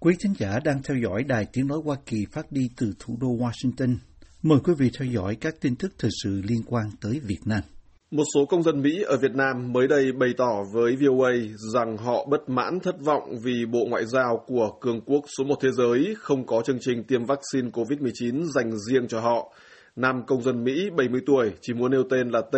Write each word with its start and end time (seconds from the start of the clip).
Quý 0.00 0.14
thính 0.20 0.34
giả 0.38 0.58
đang 0.64 0.82
theo 0.82 0.96
dõi 0.96 1.24
Đài 1.24 1.46
Tiếng 1.52 1.66
Nói 1.66 1.78
Hoa 1.84 1.96
Kỳ 2.06 2.16
phát 2.32 2.52
đi 2.52 2.70
từ 2.76 2.92
thủ 2.98 3.18
đô 3.20 3.28
Washington. 3.28 3.96
Mời 4.42 4.58
quý 4.64 4.72
vị 4.78 4.90
theo 4.98 5.08
dõi 5.08 5.36
các 5.40 5.54
tin 5.60 5.76
tức 5.76 5.92
thời 5.98 6.10
sự 6.22 6.42
liên 6.48 6.62
quan 6.66 6.86
tới 7.00 7.20
Việt 7.24 7.40
Nam. 7.44 7.60
Một 8.10 8.22
số 8.34 8.44
công 8.46 8.62
dân 8.62 8.82
Mỹ 8.82 9.02
ở 9.06 9.16
Việt 9.16 9.34
Nam 9.34 9.72
mới 9.72 9.88
đây 9.88 10.12
bày 10.12 10.28
tỏ 10.38 10.62
với 10.72 10.96
VOA 10.96 11.30
rằng 11.74 11.96
họ 11.96 12.26
bất 12.30 12.48
mãn 12.48 12.80
thất 12.80 12.94
vọng 13.00 13.38
vì 13.42 13.66
Bộ 13.66 13.86
Ngoại 13.90 14.06
giao 14.06 14.44
của 14.46 14.70
cường 14.80 15.00
quốc 15.00 15.24
số 15.38 15.44
một 15.44 15.56
thế 15.62 15.68
giới 15.76 16.14
không 16.18 16.46
có 16.46 16.62
chương 16.62 16.78
trình 16.80 17.04
tiêm 17.04 17.24
vaccine 17.24 17.70
COVID-19 17.72 18.44
dành 18.44 18.70
riêng 18.78 19.08
cho 19.08 19.20
họ. 19.20 19.52
Nam 19.98 20.22
công 20.26 20.42
dân 20.42 20.64
Mỹ 20.64 20.90
70 20.96 21.20
tuổi, 21.26 21.52
chỉ 21.60 21.74
muốn 21.74 21.90
nêu 21.90 22.02
tên 22.10 22.28
là 22.28 22.40
T, 22.40 22.56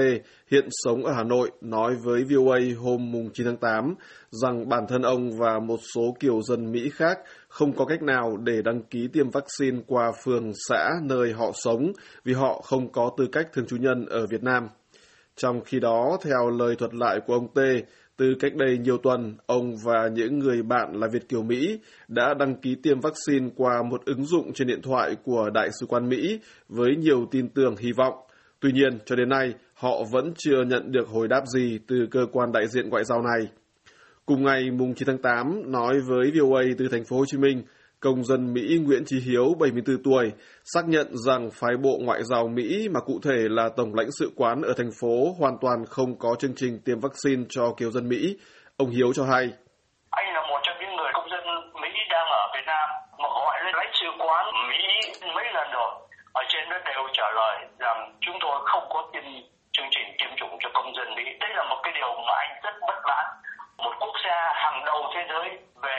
hiện 0.51 0.69
sống 0.71 1.05
ở 1.05 1.13
Hà 1.13 1.23
Nội, 1.25 1.51
nói 1.61 1.95
với 2.05 2.25
VOA 2.25 2.59
hôm 2.79 3.13
9 3.35 3.47
tháng 3.47 3.57
8 3.57 3.95
rằng 4.31 4.69
bản 4.69 4.87
thân 4.89 5.03
ông 5.03 5.39
và 5.39 5.59
một 5.59 5.81
số 5.95 6.17
kiều 6.21 6.43
dân 6.43 6.73
Mỹ 6.73 6.91
khác 6.95 7.19
không 7.49 7.73
có 7.73 7.85
cách 7.85 8.03
nào 8.03 8.37
để 8.37 8.63
đăng 8.65 8.83
ký 8.83 9.09
tiêm 9.13 9.31
vaccine 9.31 9.79
qua 9.87 10.13
phường 10.25 10.53
xã 10.69 10.91
nơi 11.03 11.33
họ 11.33 11.53
sống 11.55 11.93
vì 12.25 12.33
họ 12.33 12.61
không 12.65 12.93
có 12.93 13.11
tư 13.19 13.27
cách 13.33 13.49
thường 13.53 13.67
trú 13.67 13.77
nhân 13.77 14.07
ở 14.07 14.27
Việt 14.27 14.43
Nam. 14.43 14.69
Trong 15.43 15.61
khi 15.65 15.81
đó, 15.81 16.19
theo 16.23 16.51
lời 16.51 16.77
thuật 16.77 16.95
lại 16.95 17.21
của 17.27 17.35
ông 17.35 17.49
T, 17.55 17.59
từ 18.17 18.35
cách 18.41 18.55
đây 18.55 18.79
nhiều 18.79 18.99
tuần, 18.99 19.37
ông 19.47 19.77
và 19.85 20.09
những 20.13 20.39
người 20.39 20.63
bạn 20.63 20.93
là 20.93 21.09
Việt 21.13 21.29
Kiều 21.29 21.43
Mỹ 21.43 21.79
đã 22.09 22.35
đăng 22.35 22.55
ký 22.55 22.75
tiêm 22.83 23.01
vaccine 23.01 23.49
qua 23.57 23.83
một 23.91 24.05
ứng 24.05 24.25
dụng 24.25 24.53
trên 24.53 24.69
điện 24.69 24.83
thoại 24.83 25.17
của 25.25 25.51
Đại 25.55 25.69
sứ 25.81 25.87
quán 25.87 26.09
Mỹ 26.09 26.41
với 26.69 26.97
nhiều 26.97 27.27
tin 27.31 27.49
tưởng 27.49 27.77
hy 27.77 27.93
vọng. 27.97 28.15
Tuy 28.61 28.73
nhiên, 28.73 28.99
cho 29.05 29.17
đến 29.17 29.29
nay, 29.29 29.55
họ 29.75 30.05
vẫn 30.13 30.33
chưa 30.39 30.65
nhận 30.67 30.93
được 30.93 31.09
hồi 31.09 31.29
đáp 31.29 31.43
gì 31.55 31.79
từ 31.87 31.97
cơ 32.11 32.21
quan 32.33 32.53
đại 32.53 32.69
diện 32.69 32.89
ngoại 32.89 33.05
giao 33.05 33.23
này. 33.23 33.49
Cùng 34.27 34.45
ngày 34.45 34.71
mùng 34.71 34.95
9 34.95 35.07
tháng 35.07 35.23
8, 35.23 35.73
nói 35.73 36.01
với 36.09 36.31
VOA 36.41 36.63
từ 36.79 36.89
thành 36.89 37.05
phố 37.05 37.17
Hồ 37.17 37.25
Chí 37.27 37.39
Minh, 37.39 37.63
công 38.01 38.25
dân 38.25 38.55
Mỹ 38.55 38.79
Nguyễn 38.85 39.03
Trí 39.07 39.17
Hiếu, 39.27 39.47
74 39.61 40.03
tuổi, 40.05 40.33
xác 40.65 40.85
nhận 40.89 41.07
rằng 41.27 41.43
phái 41.61 41.75
bộ 41.85 41.95
ngoại 42.05 42.21
giao 42.31 42.49
Mỹ 42.49 42.89
mà 42.95 43.01
cụ 43.01 43.17
thể 43.25 43.39
là 43.57 43.69
Tổng 43.77 43.95
lãnh 43.95 44.11
sự 44.19 44.27
quán 44.37 44.63
ở 44.63 44.73
thành 44.79 44.93
phố 45.01 45.15
hoàn 45.41 45.55
toàn 45.63 45.79
không 45.95 46.19
có 46.19 46.31
chương 46.39 46.57
trình 46.57 46.75
tiêm 46.85 46.99
vaccine 47.01 47.43
cho 47.49 47.65
kiều 47.79 47.91
dân 47.91 48.09
Mỹ. 48.09 48.37
Ông 48.77 48.91
Hiếu 48.91 49.13
cho 49.17 49.25
hay. 49.33 49.45
Anh 50.11 50.27
là 50.35 50.43
một 50.51 50.61
trong 50.63 50.77
những 50.81 50.97
người 50.97 51.11
công 51.15 51.29
dân 51.33 51.43
Mỹ 51.83 51.93
đang 52.11 52.27
ở 52.41 52.45
Việt 52.55 52.67
Nam 52.67 52.89
mà 53.23 53.29
gọi 53.39 53.55
lên 53.65 53.75
lãnh 53.81 53.93
sự 54.01 54.09
quán 54.19 54.45
Mỹ 54.71 54.83
mấy 55.35 55.47
lần 55.57 55.69
rồi. 55.73 55.91
Ở 56.33 56.43
trên 56.49 56.65
đó 56.71 56.79
đều 56.89 57.03
trả 57.13 57.29
lời 57.41 57.57
rằng 57.79 57.99
chúng 58.21 58.37
tôi 58.41 58.57
không 58.71 58.85
có 58.93 59.01
tiêm 59.13 59.25
chương 59.73 59.91
trình 59.95 60.09
tiêm 60.19 60.31
chủng 60.37 60.55
cho 60.61 60.69
công 60.75 60.95
dân 60.97 61.09
Mỹ. 61.17 61.25
Đây 61.41 61.51
là 61.57 61.65
một 61.71 61.81
cái 61.83 61.93
điều 61.99 62.13
mà 62.27 62.35
anh 62.45 62.53
rất 62.65 62.75
bất 62.89 62.99
mãn. 63.09 63.27
Một 63.85 63.95
quốc 64.01 64.17
gia 64.25 64.39
hàng 64.63 64.79
đầu 64.85 65.01
thế 65.15 65.23
giới 65.31 65.47
về 65.83 65.90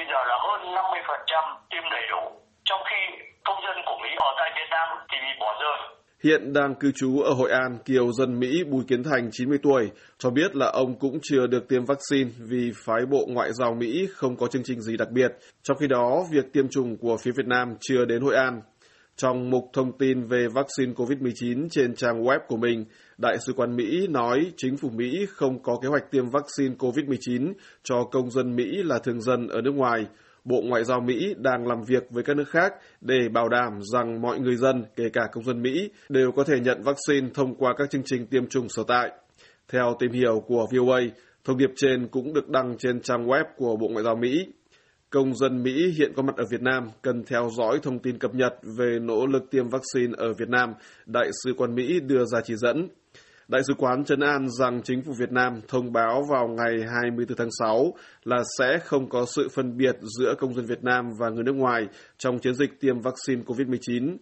bây 0.00 0.08
giờ 0.12 0.20
là 0.30 0.36
hơn 0.46 0.60
50% 0.74 1.56
tiêm 1.70 1.84
đầy 1.90 2.04
đủ. 2.12 2.22
Trong 2.64 2.80
khi 2.88 3.00
công 3.44 3.56
dân 3.66 3.76
của 3.86 3.98
Mỹ 4.02 4.10
ở 4.18 4.30
tại 4.38 4.50
Việt 4.56 4.68
Nam 4.70 4.88
thì 5.10 5.16
bị 5.24 5.32
bỏ 5.40 5.50
rơi. 5.60 5.78
Hiện 6.24 6.52
đang 6.52 6.74
cư 6.74 6.92
trú 6.94 7.20
ở 7.20 7.32
Hội 7.32 7.50
An, 7.50 7.78
Kiều 7.84 8.12
dân 8.12 8.40
Mỹ 8.40 8.64
Bùi 8.70 8.84
Kiến 8.88 9.02
Thành, 9.04 9.28
90 9.32 9.58
tuổi, 9.62 9.90
cho 10.18 10.30
biết 10.30 10.56
là 10.56 10.66
ông 10.66 10.98
cũng 10.98 11.18
chưa 11.22 11.46
được 11.46 11.68
tiêm 11.68 11.84
vaccine 11.84 12.30
vì 12.50 12.72
phái 12.84 13.02
bộ 13.10 13.26
ngoại 13.28 13.52
giao 13.52 13.74
Mỹ 13.74 14.06
không 14.14 14.36
có 14.36 14.46
chương 14.46 14.62
trình 14.64 14.80
gì 14.80 14.96
đặc 14.96 15.08
biệt. 15.10 15.30
Trong 15.62 15.76
khi 15.80 15.86
đó, 15.86 16.24
việc 16.32 16.52
tiêm 16.52 16.68
chủng 16.68 16.96
của 16.96 17.16
phía 17.24 17.30
Việt 17.36 17.46
Nam 17.46 17.74
chưa 17.80 18.04
đến 18.04 18.20
Hội 18.22 18.34
An. 18.36 18.60
Trong 19.22 19.50
mục 19.50 19.64
thông 19.72 19.98
tin 19.98 20.22
về 20.22 20.46
vaccine 20.48 20.92
COVID-19 20.92 21.68
trên 21.70 21.94
trang 21.94 22.22
web 22.22 22.38
của 22.48 22.56
mình, 22.56 22.84
Đại 23.18 23.36
sứ 23.46 23.52
quán 23.52 23.76
Mỹ 23.76 24.06
nói 24.06 24.52
chính 24.56 24.76
phủ 24.76 24.88
Mỹ 24.88 25.26
không 25.28 25.62
có 25.62 25.78
kế 25.82 25.88
hoạch 25.88 26.10
tiêm 26.10 26.30
vaccine 26.30 26.74
COVID-19 26.78 27.52
cho 27.82 28.04
công 28.10 28.30
dân 28.30 28.56
Mỹ 28.56 28.82
là 28.84 28.98
thường 28.98 29.20
dân 29.20 29.48
ở 29.48 29.60
nước 29.60 29.74
ngoài. 29.74 30.06
Bộ 30.44 30.62
Ngoại 30.64 30.84
giao 30.84 31.00
Mỹ 31.00 31.34
đang 31.38 31.66
làm 31.66 31.84
việc 31.86 32.10
với 32.10 32.24
các 32.24 32.36
nước 32.36 32.48
khác 32.48 32.72
để 33.00 33.28
bảo 33.32 33.48
đảm 33.48 33.72
rằng 33.92 34.20
mọi 34.20 34.38
người 34.38 34.56
dân, 34.56 34.84
kể 34.96 35.04
cả 35.12 35.22
công 35.32 35.44
dân 35.44 35.62
Mỹ, 35.62 35.90
đều 36.08 36.32
có 36.32 36.44
thể 36.44 36.60
nhận 36.60 36.82
vaccine 36.82 37.28
thông 37.34 37.54
qua 37.54 37.74
các 37.78 37.90
chương 37.90 38.02
trình 38.04 38.26
tiêm 38.26 38.46
chủng 38.46 38.68
sở 38.68 38.82
tại. 38.88 39.10
Theo 39.72 39.96
tìm 39.98 40.12
hiểu 40.12 40.44
của 40.46 40.66
VOA, 40.72 41.00
thông 41.44 41.58
điệp 41.58 41.70
trên 41.76 42.08
cũng 42.08 42.32
được 42.32 42.48
đăng 42.48 42.78
trên 42.78 43.00
trang 43.00 43.26
web 43.26 43.44
của 43.56 43.76
Bộ 43.76 43.88
Ngoại 43.88 44.04
giao 44.04 44.16
Mỹ. 44.16 44.46
Công 45.10 45.34
dân 45.34 45.62
Mỹ 45.62 45.90
hiện 45.98 46.12
có 46.16 46.22
mặt 46.22 46.36
ở 46.36 46.44
Việt 46.50 46.62
Nam 46.62 46.88
cần 47.02 47.24
theo 47.26 47.50
dõi 47.56 47.78
thông 47.82 47.98
tin 47.98 48.18
cập 48.18 48.34
nhật 48.34 48.54
về 48.78 48.98
nỗ 49.00 49.26
lực 49.26 49.50
tiêm 49.50 49.68
vaccine 49.68 50.12
ở 50.16 50.32
Việt 50.32 50.48
Nam, 50.48 50.74
Đại 51.06 51.30
sứ 51.44 51.54
quán 51.56 51.74
Mỹ 51.74 52.00
đưa 52.00 52.24
ra 52.24 52.40
chỉ 52.44 52.54
dẫn. 52.56 52.88
Đại 53.48 53.62
sứ 53.68 53.74
quán 53.78 54.04
Trấn 54.04 54.20
An 54.20 54.46
rằng 54.58 54.82
chính 54.82 55.02
phủ 55.02 55.12
Việt 55.18 55.32
Nam 55.32 55.60
thông 55.68 55.92
báo 55.92 56.22
vào 56.30 56.48
ngày 56.48 56.86
24 56.94 57.36
tháng 57.36 57.48
6 57.58 57.94
là 58.24 58.42
sẽ 58.58 58.78
không 58.78 59.08
có 59.08 59.26
sự 59.36 59.48
phân 59.54 59.76
biệt 59.76 59.96
giữa 60.18 60.34
công 60.38 60.54
dân 60.54 60.66
Việt 60.66 60.84
Nam 60.84 61.04
và 61.20 61.28
người 61.28 61.44
nước 61.44 61.54
ngoài 61.56 61.86
trong 62.18 62.38
chiến 62.38 62.54
dịch 62.54 62.80
tiêm 62.80 63.00
vaccine 63.00 63.42
COVID-19. 63.42 64.16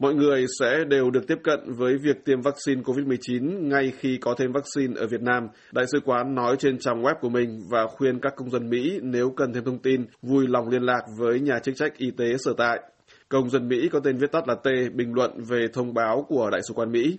Mọi 0.00 0.14
người 0.14 0.46
sẽ 0.60 0.84
đều 0.88 1.10
được 1.10 1.26
tiếp 1.26 1.38
cận 1.44 1.60
với 1.66 1.98
việc 1.98 2.24
tiêm 2.24 2.40
vaccine 2.40 2.82
COVID-19 2.82 3.68
ngay 3.68 3.92
khi 3.98 4.18
có 4.20 4.34
thêm 4.38 4.52
vaccine 4.52 5.00
ở 5.00 5.06
Việt 5.06 5.22
Nam, 5.22 5.48
Đại 5.72 5.84
sứ 5.92 6.00
quán 6.04 6.34
nói 6.34 6.56
trên 6.58 6.78
trang 6.78 7.02
web 7.02 7.14
của 7.20 7.28
mình 7.28 7.60
và 7.70 7.86
khuyên 7.86 8.20
các 8.20 8.32
công 8.36 8.50
dân 8.50 8.70
Mỹ 8.70 8.98
nếu 9.02 9.30
cần 9.36 9.52
thêm 9.52 9.64
thông 9.64 9.78
tin, 9.78 10.06
vui 10.22 10.46
lòng 10.48 10.68
liên 10.68 10.82
lạc 10.82 11.00
với 11.18 11.40
nhà 11.40 11.58
chức 11.58 11.76
trách 11.76 11.96
y 11.96 12.10
tế 12.10 12.36
sở 12.38 12.52
tại. 12.56 12.80
Công 13.28 13.50
dân 13.50 13.68
Mỹ 13.68 13.88
có 13.92 14.00
tên 14.00 14.18
viết 14.18 14.32
tắt 14.32 14.48
là 14.48 14.54
T 14.54 14.66
bình 14.94 15.14
luận 15.14 15.30
về 15.48 15.66
thông 15.72 15.94
báo 15.94 16.26
của 16.28 16.50
Đại 16.50 16.60
sứ 16.68 16.74
quán 16.74 16.92
Mỹ. 16.92 17.18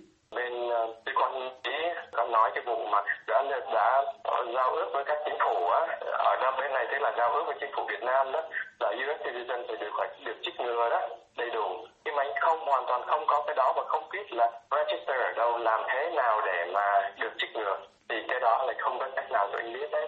Của 7.52 7.58
chính 7.60 7.70
phủ 7.76 7.82
Việt 7.88 8.02
Nam 8.04 8.26
đó 8.32 8.40
là 8.80 8.88
US 8.88 9.20
citizen 9.24 9.60
phải 9.68 9.76
được 9.80 9.92
phải 9.98 10.08
được 10.26 10.38
chích 10.42 10.60
ngừa 10.60 10.88
đó 10.90 11.00
đầy 11.38 11.50
đủ 11.56 11.68
nhưng 12.04 12.14
mà 12.16 12.22
anh 12.22 12.34
không 12.40 12.58
hoàn 12.66 12.84
toàn 12.88 13.02
không 13.06 13.24
có 13.26 13.42
cái 13.46 13.54
đó 13.56 13.72
và 13.76 13.82
không 13.88 14.04
biết 14.12 14.32
là 14.32 14.46
register 14.70 15.16
ở 15.30 15.32
đâu 15.36 15.58
làm 15.58 15.80
thế 15.88 16.10
nào 16.16 16.40
để 16.46 16.72
mà 16.74 16.86
được 17.20 17.32
chích 17.38 17.50
ngừa 17.54 17.76
thì 18.08 18.16
cái 18.28 18.40
đó 18.40 18.64
là 18.66 18.74
không 18.78 18.96
có 18.98 19.08
cách 19.16 19.30
nào 19.32 19.48
cho 19.52 19.58
anh 19.58 19.72
biết 19.72 19.88
đấy 19.92 20.06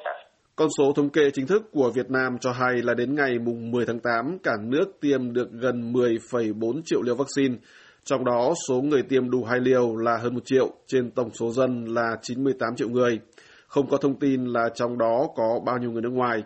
Con 0.56 0.68
số 0.78 0.92
thống 0.96 1.10
kê 1.10 1.30
chính 1.30 1.46
thức 1.46 1.62
của 1.72 1.90
Việt 1.94 2.10
Nam 2.10 2.38
cho 2.40 2.52
hay 2.52 2.74
là 2.82 2.94
đến 2.94 3.14
ngày 3.14 3.38
mùng 3.38 3.70
10 3.70 3.86
tháng 3.86 4.00
8, 4.00 4.38
cả 4.42 4.52
nước 4.62 4.84
tiêm 5.00 5.32
được 5.32 5.48
gần 5.50 5.92
10,4 5.92 6.80
triệu 6.84 7.02
liều 7.02 7.14
vaccine. 7.14 7.54
Trong 8.04 8.24
đó, 8.24 8.52
số 8.68 8.74
người 8.74 9.02
tiêm 9.08 9.30
đủ 9.30 9.44
hai 9.44 9.60
liều 9.60 9.96
là 9.96 10.16
hơn 10.22 10.34
1 10.34 10.40
triệu, 10.44 10.68
trên 10.86 11.10
tổng 11.10 11.30
số 11.40 11.50
dân 11.50 11.84
là 11.84 12.16
98 12.22 12.76
triệu 12.76 12.88
người. 12.88 13.18
Không 13.66 13.88
có 13.90 13.96
thông 13.96 14.18
tin 14.18 14.44
là 14.44 14.68
trong 14.74 14.98
đó 14.98 15.26
có 15.36 15.60
bao 15.66 15.78
nhiêu 15.78 15.90
người 15.90 16.02
nước 16.02 16.12
ngoài. 16.12 16.42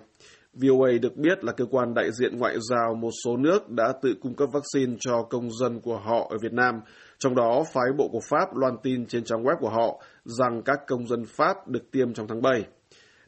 VOA 0.53 0.91
được 1.03 1.17
biết 1.17 1.45
là 1.45 1.53
cơ 1.53 1.65
quan 1.71 1.95
đại 1.95 2.13
diện 2.13 2.39
ngoại 2.39 2.57
giao 2.71 2.95
một 2.95 3.11
số 3.25 3.37
nước 3.37 3.71
đã 3.71 3.93
tự 4.03 4.15
cung 4.21 4.35
cấp 4.35 4.49
vaccine 4.53 4.97
cho 5.01 5.23
công 5.23 5.51
dân 5.61 5.81
của 5.81 5.97
họ 5.97 6.27
ở 6.31 6.39
Việt 6.43 6.53
Nam, 6.53 6.81
trong 7.19 7.35
đó 7.35 7.65
phái 7.73 7.93
bộ 7.99 8.09
của 8.13 8.21
Pháp 8.31 8.57
loan 8.57 8.77
tin 8.83 9.07
trên 9.07 9.25
trang 9.25 9.43
web 9.43 9.57
của 9.61 9.71
họ 9.71 10.03
rằng 10.25 10.63
các 10.65 10.79
công 10.87 11.07
dân 11.07 11.25
Pháp 11.37 11.69
được 11.69 11.91
tiêm 11.91 12.15
trong 12.15 12.27
tháng 12.29 12.43
7. 12.43 12.65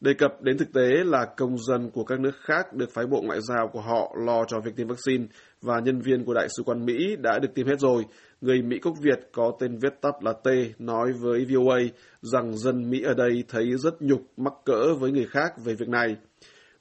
Đề 0.01 0.15
cập 0.15 0.43
đến 0.43 0.59
thực 0.59 0.73
tế 0.73 0.89
là 1.05 1.27
công 1.37 1.59
dân 1.59 1.91
của 1.91 2.05
các 2.05 2.21
nước 2.21 2.37
khác 2.41 2.73
được 2.73 2.91
phái 2.95 3.07
bộ 3.07 3.23
ngoại 3.23 3.39
giao 3.49 3.69
của 3.73 3.81
họ 3.81 4.15
lo 4.27 4.45
cho 4.49 4.61
việc 4.61 4.77
tiêm 4.77 4.89
vaccine 4.89 5.27
và 5.63 5.81
nhân 5.85 6.01
viên 6.01 6.25
của 6.25 6.35
Đại 6.35 6.49
sứ 6.57 6.63
quán 6.63 6.85
Mỹ 6.85 7.17
đã 7.19 7.39
được 7.39 7.49
tiêm 7.55 7.67
hết 7.67 7.79
rồi. 7.79 8.05
Người 8.41 8.63
Mỹ 8.63 8.79
gốc 8.83 8.95
Việt 9.03 9.29
có 9.33 9.53
tên 9.61 9.79
viết 9.79 10.01
tắt 10.01 10.15
là 10.21 10.33
T 10.33 10.49
nói 10.79 11.13
với 11.21 11.47
VOA 11.51 11.79
rằng 12.21 12.57
dân 12.57 12.91
Mỹ 12.91 13.03
ở 13.03 13.15
đây 13.15 13.45
thấy 13.49 13.65
rất 13.77 14.03
nhục 14.03 14.21
mắc 14.37 14.53
cỡ 14.65 14.95
với 14.95 15.13
người 15.13 15.27
khác 15.27 15.53
về 15.65 15.75
việc 15.75 15.89
này. 15.89 16.17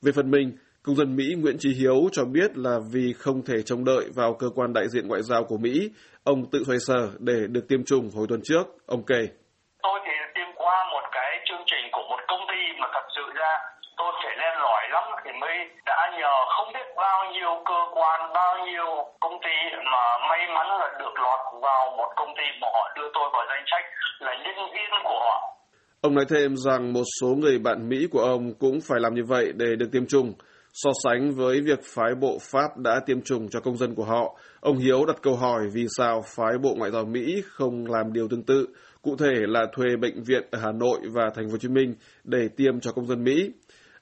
Về 0.01 0.11
phần 0.15 0.31
mình, 0.31 0.57
công 0.83 0.95
dân 0.95 1.15
Mỹ 1.15 1.25
Nguyễn 1.37 1.57
Trí 1.59 1.69
Hiếu 1.79 2.09
cho 2.11 2.25
biết 2.25 2.57
là 2.57 2.75
vì 2.93 3.13
không 3.13 3.41
thể 3.47 3.61
trông 3.61 3.85
đợi 3.85 4.05
vào 4.15 4.33
cơ 4.33 4.47
quan 4.55 4.73
đại 4.73 4.89
diện 4.89 5.07
ngoại 5.07 5.21
giao 5.21 5.43
của 5.43 5.57
Mỹ, 5.57 5.89
ông 6.23 6.39
tự 6.51 6.63
xoay 6.67 6.79
sở 6.87 7.09
để 7.19 7.37
được 7.49 7.65
tiêm 7.69 7.83
chủng 7.83 8.09
hồi 8.15 8.25
tuần 8.29 8.41
trước. 8.43 8.63
Ông 8.85 9.03
kể. 9.03 9.21
tôi 9.83 9.99
thì 10.05 10.11
tiêm 10.35 10.49
qua 10.55 10.77
một 10.93 11.05
cái 11.11 11.31
chương 11.47 11.63
trình 11.65 11.85
của 11.91 12.05
một 12.09 12.19
công 12.27 12.43
ty 12.49 12.61
mà 12.79 12.87
thật 12.93 13.05
sự 13.15 13.21
ra 13.39 13.51
tôi 13.97 14.11
phải 14.23 14.35
lên 14.41 14.53
lỏi 14.65 14.83
lắm 14.95 15.03
thì 15.23 15.31
mới 15.41 15.57
đã 15.85 16.11
nhờ 16.19 16.35
không 16.55 16.73
biết 16.73 16.87
bao 16.95 17.31
nhiêu 17.33 17.51
cơ 17.65 17.79
quan 17.97 18.33
bao 18.33 18.53
nhiêu 18.67 18.89
công 19.19 19.37
ty 19.43 19.57
mà 19.91 20.03
may 20.29 20.41
mắn 20.55 20.67
là 20.79 20.89
được 20.99 21.15
lọt 21.23 21.39
vào 21.61 21.83
một 21.97 22.09
công 22.15 22.33
ty 22.37 22.47
mà 22.61 22.67
họ 22.73 22.91
đưa 22.95 23.09
tôi 23.13 23.29
vào 23.33 23.45
danh 23.49 23.63
sách 23.71 23.85
là 24.19 24.33
nhân 24.43 24.57
viên 24.73 24.91
của 25.03 25.19
họ 25.25 25.58
Ông 26.01 26.15
nói 26.15 26.25
thêm 26.29 26.57
rằng 26.57 26.93
một 26.93 27.03
số 27.21 27.27
người 27.27 27.59
bạn 27.59 27.89
Mỹ 27.89 28.07
của 28.11 28.19
ông 28.19 28.53
cũng 28.53 28.81
phải 28.81 28.99
làm 28.99 29.13
như 29.15 29.23
vậy 29.27 29.53
để 29.55 29.75
được 29.75 29.91
tiêm 29.91 30.05
chủng. 30.05 30.33
So 30.73 30.89
sánh 31.03 31.31
với 31.31 31.61
việc 31.61 31.79
phái 31.83 32.15
bộ 32.15 32.37
Pháp 32.41 32.77
đã 32.77 32.99
tiêm 33.05 33.21
chủng 33.21 33.49
cho 33.49 33.59
công 33.59 33.77
dân 33.77 33.95
của 33.95 34.03
họ, 34.03 34.37
ông 34.59 34.77
Hiếu 34.77 35.05
đặt 35.05 35.15
câu 35.21 35.35
hỏi 35.35 35.61
vì 35.73 35.85
sao 35.97 36.23
phái 36.35 36.57
bộ 36.63 36.75
ngoại 36.75 36.91
giao 36.91 37.05
Mỹ 37.05 37.41
không 37.45 37.85
làm 37.85 38.13
điều 38.13 38.27
tương 38.27 38.43
tự, 38.43 38.67
cụ 39.01 39.15
thể 39.15 39.33
là 39.35 39.65
thuê 39.75 39.85
bệnh 40.01 40.23
viện 40.23 40.43
ở 40.51 40.59
Hà 40.59 40.71
Nội 40.71 40.99
và 41.11 41.29
Thành 41.35 41.45
phố 41.47 41.51
Hồ 41.51 41.57
Chí 41.57 41.67
Minh 41.67 41.95
để 42.23 42.47
tiêm 42.57 42.79
cho 42.79 42.91
công 42.91 43.07
dân 43.07 43.23
Mỹ. 43.23 43.51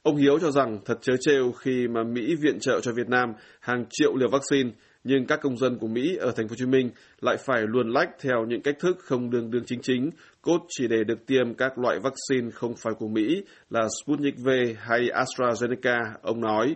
Ông 0.03 0.15
Hiếu 0.15 0.39
cho 0.39 0.51
rằng 0.51 0.79
thật 0.85 0.97
chớ 1.01 1.13
trêu 1.19 1.51
khi 1.51 1.87
mà 1.87 2.03
Mỹ 2.03 2.35
viện 2.35 2.59
trợ 2.59 2.79
cho 2.79 2.91
Việt 2.91 3.09
Nam 3.09 3.29
hàng 3.59 3.85
triệu 3.89 4.15
liều 4.15 4.29
vaccine, 4.29 4.69
nhưng 5.07 5.25
các 5.25 5.39
công 5.41 5.57
dân 5.57 5.77
của 5.77 5.87
Mỹ 5.87 6.17
ở 6.19 6.31
thành 6.31 6.47
phố 6.47 6.51
Hồ 6.51 6.55
Chí 6.57 6.65
Minh 6.65 6.89
lại 7.21 7.37
phải 7.37 7.61
luồn 7.67 7.89
lách 7.89 8.09
theo 8.19 8.45
những 8.47 8.61
cách 8.61 8.75
thức 8.79 8.97
không 8.99 9.29
đường 9.29 9.51
đường 9.51 9.63
chính 9.65 9.79
chính, 9.81 10.09
cốt 10.41 10.59
chỉ 10.69 10.87
để 10.87 11.03
được 11.03 11.25
tiêm 11.25 11.53
các 11.53 11.77
loại 11.77 11.99
vaccine 11.99 12.51
không 12.51 12.73
phải 12.83 12.93
của 12.99 13.07
Mỹ 13.07 13.43
là 13.69 13.87
Sputnik 14.03 14.35
V 14.37 14.49
hay 14.77 14.99
AstraZeneca, 14.99 15.97
ông 16.21 16.41
nói. 16.41 16.75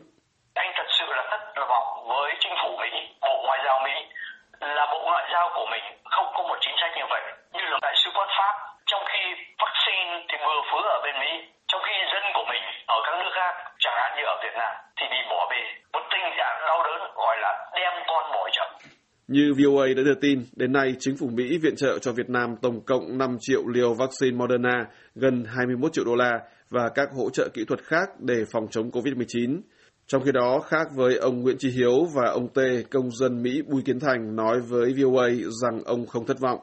Như 19.31 19.53
VOA 19.53 19.87
đã 19.97 20.03
đưa 20.03 20.13
tin, 20.21 20.41
đến 20.55 20.71
nay 20.71 20.95
chính 20.99 21.17
phủ 21.17 21.27
Mỹ 21.27 21.57
viện 21.57 21.75
trợ 21.75 21.99
cho 21.99 22.11
Việt 22.11 22.29
Nam 22.29 22.55
tổng 22.61 22.81
cộng 22.85 23.17
5 23.17 23.37
triệu 23.39 23.67
liều 23.67 23.93
vaccine 23.93 24.37
Moderna, 24.37 24.85
gần 25.15 25.43
21 25.47 25.93
triệu 25.93 26.05
đô 26.05 26.15
la 26.15 26.31
và 26.69 26.89
các 26.95 27.09
hỗ 27.13 27.29
trợ 27.29 27.49
kỹ 27.53 27.65
thuật 27.65 27.83
khác 27.83 28.09
để 28.19 28.45
phòng 28.51 28.67
chống 28.71 28.91
COVID-19. 28.91 29.61
Trong 30.07 30.23
khi 30.23 30.31
đó, 30.31 30.59
khác 30.59 30.87
với 30.95 31.15
ông 31.15 31.41
Nguyễn 31.41 31.57
Trí 31.57 31.69
Hiếu 31.69 32.07
và 32.15 32.29
ông 32.31 32.47
Tê, 32.53 32.83
công 32.89 33.11
dân 33.11 33.41
Mỹ 33.41 33.61
Bùi 33.67 33.81
Kiến 33.81 33.99
Thành 33.99 34.35
nói 34.35 34.59
với 34.59 34.93
VOA 34.93 35.29
rằng 35.61 35.83
ông 35.85 36.05
không 36.05 36.25
thất 36.25 36.39
vọng. 36.39 36.59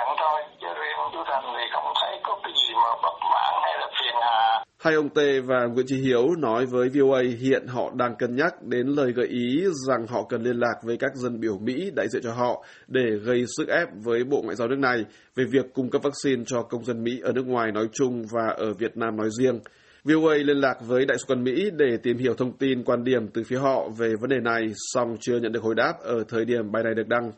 Nhận 0.00 0.16
thôi. 0.18 0.42
Chứ 0.60 0.66
riêng 0.80 1.10
chú 1.12 1.18
Thành 1.26 1.44
thì 1.56 1.64
không 1.72 1.92
thấy 2.02 2.20
có 2.22 2.40
cái 2.42 2.52
gì 2.62 2.74
mà 2.74 2.90
bất 3.02 3.16
mãn 3.32 3.54
hay 3.62 3.72
là 3.80 3.86
phiền 3.98 4.14
hà. 4.20 4.64
Hai 4.78 4.94
ông 4.94 5.08
Tê 5.08 5.40
và 5.40 5.66
Nguyễn 5.66 5.86
Trí 5.88 5.96
Hiếu 5.96 6.28
nói 6.38 6.66
với 6.66 6.88
VOA 6.88 7.22
hiện 7.40 7.66
họ 7.66 7.90
đang 7.94 8.16
cân 8.18 8.36
nhắc 8.36 8.62
đến 8.62 8.86
lời 8.86 9.12
gợi 9.12 9.26
ý 9.26 9.64
rằng 9.88 10.06
họ 10.06 10.22
cần 10.28 10.42
liên 10.42 10.56
lạc 10.56 10.74
với 10.84 10.96
các 10.96 11.10
dân 11.14 11.40
biểu 11.40 11.58
Mỹ 11.58 11.90
đại 11.96 12.06
diện 12.12 12.22
cho 12.22 12.32
họ 12.32 12.64
để 12.88 13.04
gây 13.24 13.44
sức 13.56 13.68
ép 13.68 13.88
với 14.04 14.24
Bộ 14.24 14.42
Ngoại 14.44 14.56
giao 14.56 14.68
nước 14.68 14.78
này 14.78 15.04
về 15.34 15.44
việc 15.52 15.74
cung 15.74 15.90
cấp 15.90 16.02
vaccine 16.02 16.42
cho 16.46 16.62
công 16.62 16.84
dân 16.84 17.04
Mỹ 17.04 17.20
ở 17.22 17.32
nước 17.32 17.46
ngoài 17.46 17.72
nói 17.72 17.88
chung 17.92 18.22
và 18.32 18.54
ở 18.56 18.72
Việt 18.72 18.96
Nam 18.96 19.16
nói 19.16 19.28
riêng. 19.38 19.60
VOA 20.04 20.34
liên 20.34 20.56
lạc 20.56 20.74
với 20.80 21.06
Đại 21.06 21.18
sứ 21.18 21.24
quán 21.28 21.44
Mỹ 21.44 21.70
để 21.76 21.96
tìm 22.02 22.18
hiểu 22.18 22.34
thông 22.34 22.52
tin 22.52 22.84
quan 22.84 23.04
điểm 23.04 23.28
từ 23.34 23.42
phía 23.46 23.56
họ 23.56 23.88
về 23.98 24.08
vấn 24.20 24.30
đề 24.30 24.40
này, 24.40 24.72
song 24.94 25.16
chưa 25.20 25.38
nhận 25.38 25.52
được 25.52 25.62
hồi 25.62 25.74
đáp 25.74 25.92
ở 26.00 26.24
thời 26.28 26.44
điểm 26.44 26.72
bài 26.72 26.82
này 26.82 26.94
được 26.94 27.08
đăng. 27.08 27.32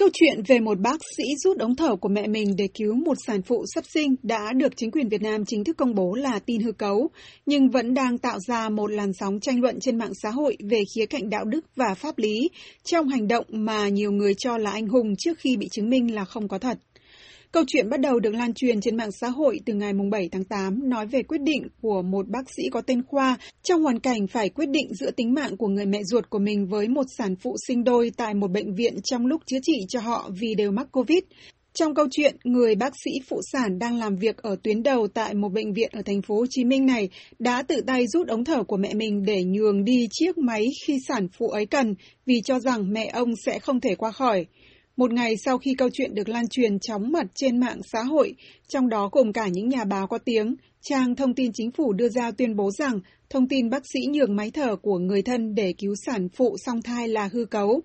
Câu 0.00 0.08
chuyện 0.12 0.42
về 0.46 0.60
một 0.60 0.80
bác 0.80 0.96
sĩ 1.16 1.24
rút 1.44 1.58
ống 1.58 1.76
thở 1.76 1.96
của 1.96 2.08
mẹ 2.08 2.26
mình 2.26 2.56
để 2.58 2.68
cứu 2.74 2.94
một 2.94 3.14
sản 3.26 3.42
phụ 3.42 3.64
sắp 3.74 3.84
sinh 3.94 4.14
đã 4.22 4.52
được 4.56 4.72
chính 4.76 4.90
quyền 4.90 5.08
Việt 5.08 5.22
Nam 5.22 5.44
chính 5.44 5.64
thức 5.64 5.76
công 5.76 5.94
bố 5.94 6.14
là 6.14 6.38
tin 6.46 6.60
hư 6.60 6.72
cấu, 6.72 7.10
nhưng 7.46 7.70
vẫn 7.70 7.94
đang 7.94 8.18
tạo 8.18 8.38
ra 8.48 8.68
một 8.68 8.86
làn 8.90 9.12
sóng 9.12 9.40
tranh 9.40 9.60
luận 9.60 9.80
trên 9.80 9.98
mạng 9.98 10.12
xã 10.22 10.30
hội 10.30 10.56
về 10.70 10.82
khía 10.94 11.06
cạnh 11.06 11.30
đạo 11.30 11.44
đức 11.44 11.60
và 11.76 11.94
pháp 11.94 12.18
lý 12.18 12.48
trong 12.84 13.08
hành 13.08 13.28
động 13.28 13.44
mà 13.50 13.88
nhiều 13.88 14.12
người 14.12 14.34
cho 14.38 14.58
là 14.58 14.70
anh 14.70 14.88
hùng 14.88 15.16
trước 15.18 15.38
khi 15.38 15.56
bị 15.56 15.68
chứng 15.72 15.90
minh 15.90 16.14
là 16.14 16.24
không 16.24 16.48
có 16.48 16.58
thật. 16.58 16.78
Câu 17.52 17.64
chuyện 17.66 17.90
bắt 17.90 18.00
đầu 18.00 18.20
được 18.20 18.34
lan 18.34 18.54
truyền 18.54 18.80
trên 18.80 18.96
mạng 18.96 19.12
xã 19.12 19.28
hội 19.28 19.60
từ 19.66 19.74
ngày 19.74 19.92
7 20.10 20.28
tháng 20.32 20.44
8 20.44 20.88
nói 20.88 21.06
về 21.06 21.22
quyết 21.22 21.40
định 21.40 21.62
của 21.82 22.02
một 22.02 22.28
bác 22.28 22.50
sĩ 22.56 22.62
có 22.70 22.80
tên 22.80 23.02
Khoa 23.02 23.38
trong 23.62 23.82
hoàn 23.82 24.00
cảnh 24.00 24.26
phải 24.26 24.48
quyết 24.48 24.68
định 24.68 24.94
giữa 24.94 25.10
tính 25.10 25.34
mạng 25.34 25.56
của 25.56 25.68
người 25.68 25.86
mẹ 25.86 26.02
ruột 26.04 26.30
của 26.30 26.38
mình 26.38 26.66
với 26.66 26.88
một 26.88 27.06
sản 27.18 27.36
phụ 27.36 27.56
sinh 27.66 27.84
đôi 27.84 28.12
tại 28.16 28.34
một 28.34 28.50
bệnh 28.50 28.74
viện 28.74 29.02
trong 29.04 29.26
lúc 29.26 29.42
chữa 29.46 29.58
trị 29.62 29.72
cho 29.88 30.00
họ 30.00 30.30
vì 30.40 30.54
đều 30.54 30.70
mắc 30.70 30.88
Covid. 30.92 31.18
Trong 31.74 31.94
câu 31.94 32.06
chuyện, 32.10 32.36
người 32.44 32.74
bác 32.74 32.92
sĩ 33.04 33.10
phụ 33.28 33.40
sản 33.52 33.78
đang 33.78 33.98
làm 33.98 34.16
việc 34.16 34.36
ở 34.36 34.56
tuyến 34.62 34.82
đầu 34.82 35.08
tại 35.08 35.34
một 35.34 35.48
bệnh 35.48 35.72
viện 35.72 35.90
ở 35.92 36.02
thành 36.02 36.22
phố 36.22 36.36
Hồ 36.36 36.46
Chí 36.50 36.64
Minh 36.64 36.86
này 36.86 37.08
đã 37.38 37.62
tự 37.62 37.80
tay 37.86 38.06
rút 38.06 38.28
ống 38.28 38.44
thở 38.44 38.62
của 38.62 38.76
mẹ 38.76 38.94
mình 38.94 39.22
để 39.24 39.44
nhường 39.44 39.84
đi 39.84 40.08
chiếc 40.10 40.38
máy 40.38 40.66
khi 40.86 40.98
sản 41.08 41.28
phụ 41.38 41.48
ấy 41.48 41.66
cần 41.66 41.94
vì 42.26 42.40
cho 42.44 42.60
rằng 42.60 42.92
mẹ 42.92 43.10
ông 43.12 43.28
sẽ 43.46 43.58
không 43.58 43.80
thể 43.80 43.94
qua 43.94 44.10
khỏi. 44.10 44.46
Một 44.96 45.12
ngày 45.12 45.36
sau 45.36 45.58
khi 45.58 45.74
câu 45.78 45.88
chuyện 45.92 46.14
được 46.14 46.28
lan 46.28 46.48
truyền 46.48 46.78
chóng 46.78 47.12
mặt 47.12 47.26
trên 47.34 47.60
mạng 47.60 47.80
xã 47.92 48.02
hội, 48.02 48.34
trong 48.68 48.88
đó 48.88 49.08
gồm 49.12 49.32
cả 49.32 49.48
những 49.48 49.68
nhà 49.68 49.84
báo 49.84 50.06
có 50.06 50.18
tiếng, 50.18 50.54
trang 50.82 51.16
thông 51.16 51.34
tin 51.34 51.50
chính 51.54 51.70
phủ 51.70 51.92
đưa 51.92 52.08
ra 52.08 52.30
tuyên 52.30 52.56
bố 52.56 52.70
rằng 52.70 53.00
thông 53.30 53.48
tin 53.48 53.70
bác 53.70 53.82
sĩ 53.92 54.00
nhường 54.06 54.36
máy 54.36 54.50
thở 54.50 54.76
của 54.76 54.98
người 54.98 55.22
thân 55.22 55.54
để 55.54 55.74
cứu 55.78 55.94
sản 56.06 56.28
phụ 56.28 56.56
song 56.66 56.82
thai 56.82 57.08
là 57.08 57.28
hư 57.32 57.44
cấu. 57.44 57.82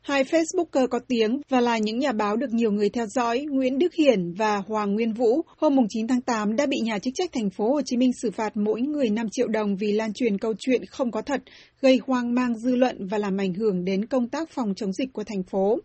Hai 0.00 0.24
Facebooker 0.24 0.86
có 0.86 0.98
tiếng 1.08 1.40
và 1.48 1.60
là 1.60 1.78
những 1.78 1.98
nhà 1.98 2.12
báo 2.12 2.36
được 2.36 2.50
nhiều 2.50 2.72
người 2.72 2.88
theo 2.88 3.06
dõi, 3.06 3.40
Nguyễn 3.50 3.78
Đức 3.78 3.94
Hiển 3.94 4.32
và 4.32 4.56
Hoàng 4.56 4.94
Nguyên 4.94 5.12
Vũ, 5.12 5.42
hôm 5.56 5.76
9 5.88 6.06
tháng 6.06 6.20
8 6.20 6.56
đã 6.56 6.66
bị 6.66 6.76
nhà 6.80 6.98
chức 6.98 7.14
trách 7.14 7.30
thành 7.32 7.50
phố 7.50 7.72
Hồ 7.72 7.80
Chí 7.84 7.96
Minh 7.96 8.12
xử 8.22 8.30
phạt 8.30 8.56
mỗi 8.56 8.80
người 8.80 9.10
5 9.10 9.26
triệu 9.30 9.48
đồng 9.48 9.76
vì 9.76 9.92
lan 9.92 10.12
truyền 10.12 10.38
câu 10.38 10.54
chuyện 10.58 10.84
không 10.84 11.10
có 11.10 11.22
thật, 11.22 11.42
gây 11.80 12.00
hoang 12.06 12.34
mang 12.34 12.58
dư 12.58 12.76
luận 12.76 13.06
và 13.06 13.18
làm 13.18 13.40
ảnh 13.40 13.54
hưởng 13.54 13.84
đến 13.84 14.06
công 14.06 14.28
tác 14.28 14.50
phòng 14.50 14.74
chống 14.76 14.92
dịch 14.92 15.12
của 15.12 15.24
thành 15.24 15.42
phố. 15.42 15.78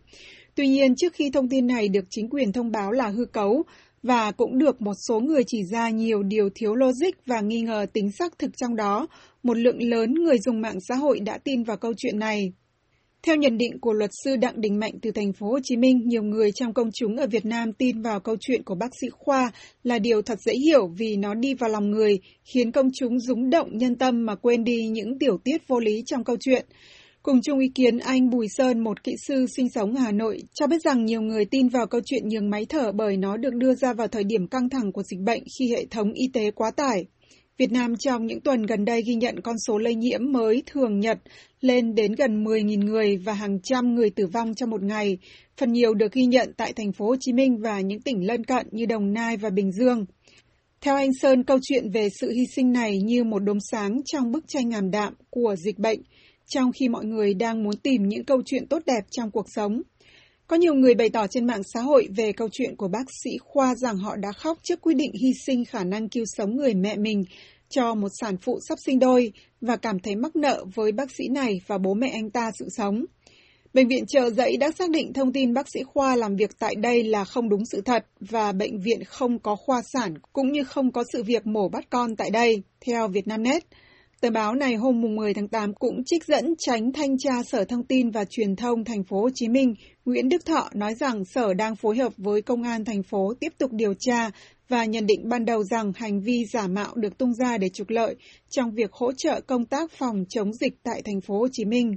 Tuy 0.56 0.68
nhiên, 0.68 0.94
trước 0.96 1.12
khi 1.12 1.30
thông 1.30 1.48
tin 1.48 1.66
này 1.66 1.88
được 1.88 2.04
chính 2.10 2.28
quyền 2.28 2.52
thông 2.52 2.70
báo 2.70 2.92
là 2.92 3.08
hư 3.08 3.24
cấu, 3.24 3.62
và 4.02 4.32
cũng 4.32 4.58
được 4.58 4.82
một 4.82 4.94
số 5.08 5.20
người 5.20 5.42
chỉ 5.46 5.64
ra 5.72 5.90
nhiều 5.90 6.22
điều 6.22 6.48
thiếu 6.54 6.74
logic 6.74 7.10
và 7.26 7.40
nghi 7.40 7.60
ngờ 7.60 7.86
tính 7.92 8.10
xác 8.18 8.38
thực 8.38 8.50
trong 8.56 8.76
đó, 8.76 9.06
một 9.42 9.56
lượng 9.56 9.82
lớn 9.82 10.14
người 10.14 10.38
dùng 10.38 10.60
mạng 10.60 10.78
xã 10.88 10.94
hội 10.94 11.20
đã 11.20 11.38
tin 11.38 11.62
vào 11.62 11.76
câu 11.76 11.92
chuyện 11.96 12.18
này. 12.18 12.52
Theo 13.22 13.36
nhận 13.36 13.58
định 13.58 13.80
của 13.80 13.92
luật 13.92 14.10
sư 14.24 14.36
Đặng 14.36 14.60
Đình 14.60 14.78
Mạnh 14.80 14.92
từ 15.02 15.10
thành 15.10 15.32
phố 15.32 15.46
Hồ 15.46 15.58
Chí 15.62 15.76
Minh, 15.76 16.02
nhiều 16.04 16.22
người 16.22 16.52
trong 16.52 16.74
công 16.74 16.90
chúng 16.94 17.16
ở 17.16 17.26
Việt 17.26 17.44
Nam 17.44 17.72
tin 17.72 18.02
vào 18.02 18.20
câu 18.20 18.36
chuyện 18.40 18.62
của 18.62 18.74
bác 18.74 18.90
sĩ 19.00 19.08
Khoa 19.10 19.50
là 19.84 19.98
điều 19.98 20.22
thật 20.22 20.38
dễ 20.46 20.52
hiểu 20.66 20.86
vì 20.98 21.16
nó 21.16 21.34
đi 21.34 21.54
vào 21.54 21.70
lòng 21.70 21.90
người, 21.90 22.18
khiến 22.44 22.72
công 22.72 22.88
chúng 22.94 23.20
rúng 23.20 23.50
động 23.50 23.78
nhân 23.78 23.94
tâm 23.94 24.26
mà 24.26 24.34
quên 24.34 24.64
đi 24.64 24.88
những 24.88 25.18
tiểu 25.18 25.38
tiết 25.44 25.68
vô 25.68 25.78
lý 25.78 26.02
trong 26.06 26.24
câu 26.24 26.36
chuyện. 26.40 26.66
Cùng 27.26 27.40
chung 27.42 27.58
ý 27.58 27.68
kiến, 27.74 27.98
anh 27.98 28.30
Bùi 28.30 28.46
Sơn, 28.48 28.80
một 28.80 29.04
kỹ 29.04 29.12
sư 29.26 29.46
sinh 29.56 29.68
sống 29.74 29.94
ở 29.94 30.00
Hà 30.00 30.12
Nội, 30.12 30.42
cho 30.54 30.66
biết 30.66 30.82
rằng 30.82 31.04
nhiều 31.04 31.20
người 31.20 31.44
tin 31.44 31.68
vào 31.68 31.86
câu 31.86 32.00
chuyện 32.04 32.28
nhường 32.28 32.50
máy 32.50 32.66
thở 32.68 32.92
bởi 32.92 33.16
nó 33.16 33.36
được 33.36 33.54
đưa 33.54 33.74
ra 33.74 33.92
vào 33.92 34.08
thời 34.08 34.24
điểm 34.24 34.46
căng 34.46 34.68
thẳng 34.68 34.92
của 34.92 35.02
dịch 35.02 35.20
bệnh 35.20 35.42
khi 35.58 35.72
hệ 35.72 35.86
thống 35.90 36.12
y 36.12 36.28
tế 36.32 36.50
quá 36.50 36.70
tải. 36.70 37.04
Việt 37.58 37.72
Nam 37.72 37.96
trong 37.96 38.26
những 38.26 38.40
tuần 38.40 38.62
gần 38.62 38.84
đây 38.84 39.02
ghi 39.06 39.14
nhận 39.14 39.40
con 39.40 39.56
số 39.66 39.78
lây 39.78 39.94
nhiễm 39.94 40.32
mới 40.32 40.62
thường 40.66 41.00
nhật 41.00 41.18
lên 41.60 41.94
đến 41.94 42.12
gần 42.12 42.44
10.000 42.44 42.84
người 42.84 43.16
và 43.16 43.32
hàng 43.32 43.58
trăm 43.62 43.94
người 43.94 44.10
tử 44.10 44.26
vong 44.26 44.54
trong 44.54 44.70
một 44.70 44.82
ngày, 44.82 45.18
phần 45.56 45.72
nhiều 45.72 45.94
được 45.94 46.12
ghi 46.12 46.24
nhận 46.26 46.52
tại 46.56 46.72
thành 46.72 46.92
phố 46.92 47.06
Hồ 47.06 47.16
Chí 47.20 47.32
Minh 47.32 47.56
và 47.62 47.80
những 47.80 48.00
tỉnh 48.00 48.26
lân 48.26 48.44
cận 48.44 48.66
như 48.70 48.86
Đồng 48.86 49.12
Nai 49.12 49.36
và 49.36 49.50
Bình 49.50 49.72
Dương. 49.72 50.04
Theo 50.80 50.96
anh 50.96 51.10
Sơn, 51.20 51.44
câu 51.44 51.58
chuyện 51.62 51.90
về 51.90 52.08
sự 52.20 52.30
hy 52.30 52.42
sinh 52.56 52.72
này 52.72 52.98
như 52.98 53.24
một 53.24 53.38
đốm 53.38 53.58
sáng 53.70 54.00
trong 54.04 54.32
bức 54.32 54.44
tranh 54.48 54.68
ngàm 54.68 54.90
đạm 54.90 55.14
của 55.30 55.54
dịch 55.64 55.78
bệnh, 55.78 56.00
trong 56.46 56.72
khi 56.72 56.88
mọi 56.88 57.04
người 57.04 57.34
đang 57.34 57.64
muốn 57.64 57.76
tìm 57.76 58.08
những 58.08 58.24
câu 58.24 58.42
chuyện 58.46 58.66
tốt 58.66 58.82
đẹp 58.86 59.04
trong 59.10 59.30
cuộc 59.30 59.46
sống. 59.54 59.82
Có 60.46 60.56
nhiều 60.56 60.74
người 60.74 60.94
bày 60.94 61.08
tỏ 61.08 61.26
trên 61.26 61.46
mạng 61.46 61.62
xã 61.74 61.80
hội 61.80 62.08
về 62.16 62.32
câu 62.32 62.48
chuyện 62.52 62.76
của 62.76 62.88
bác 62.88 63.04
sĩ 63.24 63.30
Khoa 63.40 63.74
rằng 63.74 63.96
họ 63.96 64.16
đã 64.16 64.32
khóc 64.32 64.58
trước 64.62 64.80
quyết 64.80 64.94
định 64.94 65.12
hy 65.22 65.32
sinh 65.46 65.64
khả 65.64 65.84
năng 65.84 66.08
cứu 66.08 66.24
sống 66.36 66.56
người 66.56 66.74
mẹ 66.74 66.96
mình 66.96 67.24
cho 67.68 67.94
một 67.94 68.08
sản 68.20 68.36
phụ 68.36 68.58
sắp 68.68 68.78
sinh 68.86 68.98
đôi 68.98 69.32
và 69.60 69.76
cảm 69.76 69.98
thấy 69.98 70.16
mắc 70.16 70.36
nợ 70.36 70.64
với 70.74 70.92
bác 70.92 71.10
sĩ 71.10 71.28
này 71.28 71.60
và 71.66 71.78
bố 71.78 71.94
mẹ 71.94 72.10
anh 72.12 72.30
ta 72.30 72.50
sự 72.58 72.68
sống. 72.76 73.04
Bệnh 73.74 73.88
viện 73.88 74.06
Trợ 74.06 74.30
Giấy 74.30 74.56
đã 74.56 74.70
xác 74.78 74.90
định 74.90 75.12
thông 75.12 75.32
tin 75.32 75.54
bác 75.54 75.66
sĩ 75.68 75.82
Khoa 75.82 76.16
làm 76.16 76.36
việc 76.36 76.58
tại 76.58 76.74
đây 76.74 77.02
là 77.02 77.24
không 77.24 77.48
đúng 77.48 77.66
sự 77.66 77.80
thật 77.80 78.06
và 78.20 78.52
bệnh 78.52 78.80
viện 78.80 79.04
không 79.04 79.38
có 79.38 79.56
khoa 79.56 79.82
sản 79.92 80.14
cũng 80.32 80.52
như 80.52 80.64
không 80.64 80.92
có 80.92 81.04
sự 81.12 81.22
việc 81.22 81.46
mổ 81.46 81.68
bắt 81.68 81.84
con 81.90 82.16
tại 82.16 82.30
đây, 82.30 82.62
theo 82.86 83.08
Vietnamnet. 83.08 83.64
Tờ 84.20 84.30
báo 84.30 84.54
này 84.54 84.74
hôm 84.74 85.16
10 85.16 85.34
tháng 85.34 85.48
8 85.48 85.74
cũng 85.74 86.02
trích 86.06 86.24
dẫn 86.24 86.54
tránh 86.58 86.92
thanh 86.92 87.18
tra 87.18 87.42
Sở 87.42 87.64
Thông 87.64 87.84
tin 87.84 88.10
và 88.10 88.24
Truyền 88.24 88.56
thông 88.56 88.84
thành 88.84 89.04
phố 89.04 89.20
Hồ 89.20 89.28
Chí 89.34 89.48
Minh 89.48 89.74
Nguyễn 90.04 90.28
Đức 90.28 90.46
Thọ 90.46 90.70
nói 90.74 90.94
rằng 90.94 91.24
Sở 91.24 91.54
đang 91.54 91.76
phối 91.76 91.96
hợp 91.96 92.12
với 92.16 92.42
Công 92.42 92.62
an 92.62 92.84
thành 92.84 93.02
phố 93.02 93.34
tiếp 93.40 93.52
tục 93.58 93.72
điều 93.72 93.94
tra 93.98 94.30
và 94.68 94.84
nhận 94.84 95.06
định 95.06 95.28
ban 95.28 95.44
đầu 95.44 95.62
rằng 95.62 95.92
hành 95.96 96.20
vi 96.20 96.44
giả 96.52 96.66
mạo 96.66 96.94
được 96.94 97.18
tung 97.18 97.34
ra 97.34 97.58
để 97.58 97.68
trục 97.68 97.90
lợi 97.90 98.16
trong 98.50 98.70
việc 98.70 98.92
hỗ 98.92 99.12
trợ 99.12 99.40
công 99.40 99.64
tác 99.64 99.92
phòng 99.92 100.24
chống 100.28 100.52
dịch 100.52 100.72
tại 100.82 101.02
thành 101.04 101.20
phố 101.20 101.38
Hồ 101.38 101.48
Chí 101.52 101.64
Minh. 101.64 101.96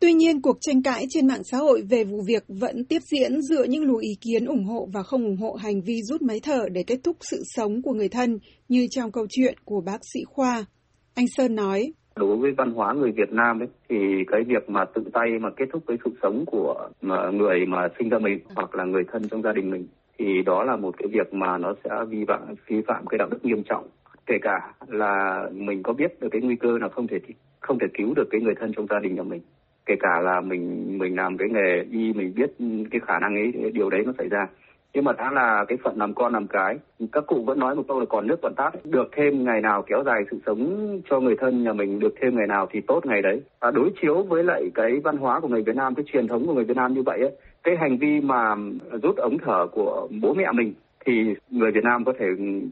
Tuy 0.00 0.12
nhiên, 0.12 0.42
cuộc 0.42 0.56
tranh 0.60 0.82
cãi 0.82 1.06
trên 1.10 1.26
mạng 1.26 1.44
xã 1.44 1.58
hội 1.58 1.82
về 1.90 2.04
vụ 2.04 2.22
việc 2.26 2.44
vẫn 2.48 2.84
tiếp 2.84 3.02
diễn 3.12 3.42
dựa 3.42 3.64
những 3.64 3.84
luồng 3.84 4.00
ý 4.00 4.14
kiến 4.20 4.44
ủng 4.44 4.64
hộ 4.64 4.88
và 4.92 5.02
không 5.02 5.24
ủng 5.24 5.36
hộ 5.36 5.52
hành 5.52 5.82
vi 5.82 6.02
rút 6.02 6.22
máy 6.22 6.40
thở 6.42 6.68
để 6.72 6.82
kết 6.86 6.98
thúc 7.04 7.16
sự 7.30 7.42
sống 7.54 7.82
của 7.82 7.92
người 7.92 8.08
thân 8.08 8.38
như 8.68 8.86
trong 8.90 9.12
câu 9.12 9.26
chuyện 9.30 9.54
của 9.64 9.80
bác 9.80 9.98
sĩ 10.14 10.20
Khoa. 10.26 10.66
Anh 11.14 11.26
Sơn 11.28 11.54
nói. 11.54 11.92
Đối 12.16 12.36
với 12.36 12.52
văn 12.52 12.72
hóa 12.72 12.92
người 12.92 13.12
Việt 13.12 13.32
Nam 13.32 13.60
ấy, 13.60 13.68
thì 13.88 13.96
cái 14.26 14.40
việc 14.46 14.70
mà 14.70 14.84
tự 14.84 15.02
tay 15.12 15.38
mà 15.40 15.50
kết 15.56 15.64
thúc 15.72 15.82
cái 15.86 15.96
sự 16.04 16.10
sống 16.22 16.44
của 16.46 16.88
mà 17.02 17.30
người 17.30 17.66
mà 17.66 17.88
sinh 17.98 18.08
ra 18.08 18.18
mình 18.18 18.38
hoặc 18.54 18.74
là 18.74 18.84
người 18.84 19.02
thân 19.12 19.28
trong 19.28 19.42
gia 19.42 19.52
đình 19.52 19.70
mình 19.70 19.86
thì 20.18 20.42
đó 20.46 20.64
là 20.64 20.76
một 20.76 20.94
cái 20.98 21.08
việc 21.12 21.34
mà 21.34 21.58
nó 21.58 21.74
sẽ 21.84 21.90
vi 22.08 22.24
phạm 22.28 22.40
vi 22.66 22.82
phạm 22.86 23.06
cái 23.06 23.18
đạo 23.18 23.28
đức 23.30 23.44
nghiêm 23.44 23.62
trọng. 23.62 23.86
Kể 24.26 24.34
cả 24.42 24.74
là 24.88 25.44
mình 25.52 25.82
có 25.82 25.92
biết 25.92 26.20
được 26.20 26.28
cái 26.30 26.40
nguy 26.40 26.56
cơ 26.56 26.78
là 26.80 26.88
không 26.88 27.06
thể 27.06 27.18
không 27.60 27.78
thể 27.78 27.86
cứu 27.94 28.14
được 28.16 28.28
cái 28.30 28.40
người 28.40 28.54
thân 28.60 28.72
trong 28.76 28.86
gia 28.90 28.98
đình 28.98 29.14
nhà 29.14 29.22
mình. 29.22 29.40
Kể 29.86 29.94
cả 30.00 30.20
là 30.20 30.40
mình 30.40 30.98
mình 30.98 31.16
làm 31.16 31.36
cái 31.36 31.48
nghề 31.48 31.84
y 31.90 32.12
mình 32.12 32.32
biết 32.36 32.50
cái 32.90 33.00
khả 33.06 33.18
năng 33.18 33.34
ấy 33.34 33.70
điều 33.72 33.90
đấy 33.90 34.02
nó 34.06 34.12
xảy 34.18 34.28
ra 34.28 34.46
nhưng 34.94 35.04
mà 35.04 35.12
đã 35.12 35.30
là 35.32 35.64
cái 35.68 35.78
phận 35.84 35.96
làm 35.98 36.14
con 36.14 36.32
làm 36.32 36.46
cái 36.46 36.76
các 37.12 37.24
cụ 37.26 37.44
vẫn 37.46 37.58
nói 37.58 37.74
một 37.74 37.82
câu 37.88 38.00
là 38.00 38.06
còn 38.08 38.26
nước 38.26 38.36
còn 38.42 38.54
tát 38.56 38.74
được 38.84 39.08
thêm 39.16 39.44
ngày 39.44 39.60
nào 39.60 39.84
kéo 39.86 40.02
dài 40.06 40.20
sự 40.30 40.38
sống 40.46 41.00
cho 41.10 41.20
người 41.20 41.34
thân 41.40 41.64
nhà 41.64 41.72
mình 41.72 41.98
được 41.98 42.14
thêm 42.22 42.36
ngày 42.36 42.46
nào 42.46 42.66
thì 42.72 42.80
tốt 42.86 43.00
ngày 43.06 43.22
đấy 43.22 43.42
à, 43.60 43.70
đối 43.70 43.90
chiếu 44.02 44.22
với 44.22 44.44
lại 44.44 44.62
cái 44.74 44.90
văn 45.04 45.16
hóa 45.16 45.40
của 45.40 45.48
người 45.48 45.62
Việt 45.62 45.76
Nam 45.76 45.94
cái 45.94 46.04
truyền 46.12 46.28
thống 46.28 46.46
của 46.46 46.54
người 46.54 46.64
Việt 46.64 46.76
Nam 46.76 46.94
như 46.94 47.02
vậy 47.02 47.18
ấy, 47.20 47.32
cái 47.62 47.74
hành 47.80 47.98
vi 47.98 48.20
mà 48.20 48.54
rút 49.02 49.16
ống 49.16 49.36
thở 49.46 49.66
của 49.72 50.08
bố 50.22 50.34
mẹ 50.34 50.44
mình 50.54 50.74
thì 51.06 51.12
người 51.50 51.70
Việt 51.74 51.84
Nam 51.84 52.04
có 52.04 52.12
thể 52.18 52.26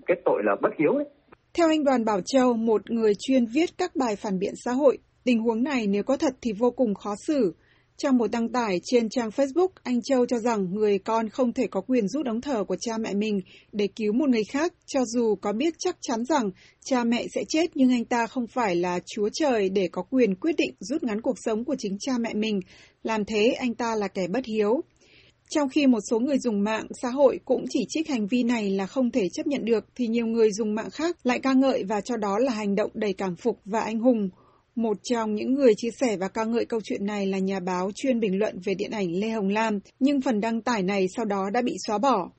kết 0.07 0.21
tội 0.25 0.43
là 0.45 0.57
bất 0.63 0.71
hiếu 0.79 0.93
ấy. 0.93 1.05
Theo 1.59 1.69
anh 1.69 1.85
Đoàn 1.85 2.05
Bảo 2.05 2.21
Châu, 2.25 2.55
một 2.55 2.91
người 2.91 3.13
chuyên 3.19 3.45
viết 3.55 3.67
các 3.79 3.91
bài 4.01 4.17
phản 4.17 4.39
biện 4.39 4.53
xã 4.65 4.73
hội, 4.73 4.99
tình 5.25 5.41
huống 5.41 5.63
này 5.63 5.87
nếu 5.87 6.03
có 6.03 6.17
thật 6.17 6.35
thì 6.43 6.51
vô 6.59 6.71
cùng 6.71 6.95
khó 6.95 7.15
xử. 7.27 7.55
Trong 8.03 8.19
một 8.19 8.31
đăng 8.31 8.49
tải 8.49 8.81
trên 8.85 9.09
trang 9.09 9.29
Facebook, 9.29 9.69
anh 9.83 10.03
Châu 10.03 10.27
cho 10.27 10.39
rằng 10.39 10.75
người 10.75 10.99
con 10.99 11.29
không 11.29 11.53
thể 11.53 11.67
có 11.67 11.81
quyền 11.81 12.09
rút 12.09 12.27
ống 12.27 12.41
thở 12.41 12.65
của 12.65 12.77
cha 12.81 12.99
mẹ 12.99 13.15
mình 13.15 13.41
để 13.73 13.89
cứu 13.97 14.13
một 14.13 14.29
người 14.29 14.45
khác, 14.45 14.75
cho 14.87 15.05
dù 15.05 15.35
có 15.35 15.53
biết 15.53 15.75
chắc 15.79 15.97
chắn 16.01 16.25
rằng 16.25 16.51
cha 16.85 17.05
mẹ 17.05 17.27
sẽ 17.35 17.41
chết 17.49 17.71
nhưng 17.75 17.91
anh 17.91 18.05
ta 18.05 18.27
không 18.27 18.47
phải 18.47 18.77
là 18.77 19.01
Chúa 19.07 19.29
Trời 19.33 19.69
để 19.69 19.89
có 19.93 20.03
quyền 20.03 20.35
quyết 20.35 20.53
định 20.59 20.75
rút 20.81 21.03
ngắn 21.03 21.21
cuộc 21.21 21.37
sống 21.45 21.65
của 21.65 21.75
chính 21.79 21.97
cha 22.01 22.13
mẹ 22.21 22.35
mình. 22.35 22.61
Làm 23.03 23.25
thế 23.25 23.53
anh 23.59 23.75
ta 23.75 23.95
là 23.95 24.09
kẻ 24.09 24.29
bất 24.29 24.45
hiếu. 24.47 24.81
Trong 25.51 25.69
khi 25.69 25.87
một 25.87 26.01
số 26.11 26.19
người 26.19 26.39
dùng 26.39 26.65
mạng 26.65 26.87
xã 27.03 27.09
hội 27.09 27.41
cũng 27.45 27.65
chỉ 27.71 27.81
trích 27.89 28.09
hành 28.09 28.27
vi 28.27 28.43
này 28.43 28.71
là 28.71 28.87
không 28.87 29.11
thể 29.11 29.29
chấp 29.33 29.47
nhận 29.47 29.65
được, 29.65 29.85
thì 29.97 30.07
nhiều 30.07 30.27
người 30.27 30.53
dùng 30.53 30.75
mạng 30.75 30.91
khác 30.91 31.17
lại 31.23 31.41
ca 31.43 31.53
ngợi 31.53 31.85
và 31.85 32.01
cho 32.01 32.17
đó 32.17 32.39
là 32.39 32.53
hành 32.53 32.75
động 32.75 32.91
đầy 32.95 33.13
cảm 33.13 33.37
phục 33.37 33.61
và 33.65 33.81
anh 33.81 33.99
hùng. 33.99 34.31
Một 34.81 34.97
trong 35.03 35.35
những 35.35 35.55
người 35.55 35.73
chia 35.77 35.91
sẻ 36.01 36.17
và 36.17 36.29
ca 36.29 36.45
ngợi 36.45 36.65
câu 36.65 36.81
chuyện 36.85 37.07
này 37.07 37.27
là 37.27 37.39
nhà 37.39 37.61
báo 37.61 37.91
chuyên 37.95 38.21
bình 38.21 38.39
luận 38.39 38.59
về 38.65 38.75
điện 38.75 38.91
ảnh 38.91 39.13
Lê 39.13 39.31
Hồng 39.31 39.49
Lam, 39.49 39.79
nhưng 39.99 40.21
phần 40.21 40.41
đăng 40.41 40.63
tải 40.63 40.83
này 40.83 41.07
sau 41.17 41.25
đó 41.25 41.51
đã 41.53 41.63
bị 41.63 41.73
xóa 41.87 41.99
bỏ. 41.99 42.31